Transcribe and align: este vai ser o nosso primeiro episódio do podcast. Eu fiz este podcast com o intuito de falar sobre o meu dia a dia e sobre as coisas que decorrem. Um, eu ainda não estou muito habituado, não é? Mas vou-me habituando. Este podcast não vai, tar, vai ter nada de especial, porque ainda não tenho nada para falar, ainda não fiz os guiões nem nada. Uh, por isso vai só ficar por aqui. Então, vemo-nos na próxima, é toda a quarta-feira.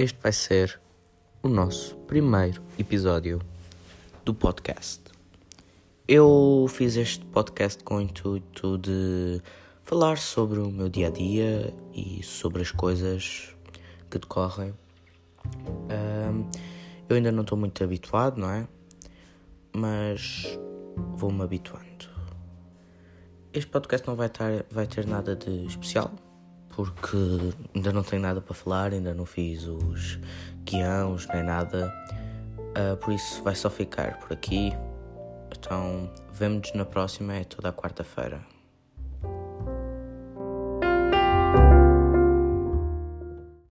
este 0.00 0.18
vai 0.22 0.32
ser 0.32 0.80
o 1.42 1.48
nosso 1.48 1.94
primeiro 2.06 2.62
episódio 2.78 3.38
do 4.24 4.32
podcast. 4.32 5.02
Eu 6.08 6.64
fiz 6.70 6.96
este 6.96 7.22
podcast 7.26 7.84
com 7.84 7.96
o 7.96 8.00
intuito 8.00 8.78
de 8.78 9.42
falar 9.84 10.16
sobre 10.16 10.58
o 10.58 10.70
meu 10.70 10.88
dia 10.88 11.08
a 11.08 11.10
dia 11.10 11.74
e 11.92 12.22
sobre 12.22 12.62
as 12.62 12.70
coisas 12.70 13.54
que 14.10 14.18
decorrem. 14.18 14.72
Um, 15.44 16.48
eu 17.06 17.16
ainda 17.16 17.30
não 17.30 17.42
estou 17.42 17.58
muito 17.58 17.84
habituado, 17.84 18.40
não 18.40 18.50
é? 18.50 18.66
Mas 19.70 20.58
vou-me 21.14 21.42
habituando. 21.42 22.08
Este 23.52 23.70
podcast 23.70 24.08
não 24.08 24.16
vai, 24.16 24.30
tar, 24.30 24.64
vai 24.70 24.86
ter 24.86 25.06
nada 25.06 25.36
de 25.36 25.66
especial, 25.66 26.10
porque 26.86 27.16
ainda 27.74 27.92
não 27.92 28.02
tenho 28.02 28.22
nada 28.22 28.40
para 28.40 28.54
falar, 28.54 28.92
ainda 28.92 29.12
não 29.12 29.26
fiz 29.26 29.66
os 29.66 30.18
guiões 30.64 31.26
nem 31.28 31.42
nada. 31.42 31.92
Uh, 32.70 32.96
por 32.98 33.12
isso 33.12 33.42
vai 33.42 33.54
só 33.54 33.68
ficar 33.68 34.18
por 34.18 34.32
aqui. 34.32 34.72
Então, 35.56 36.10
vemo-nos 36.32 36.72
na 36.74 36.84
próxima, 36.84 37.34
é 37.34 37.44
toda 37.44 37.68
a 37.68 37.72
quarta-feira. 37.72 38.40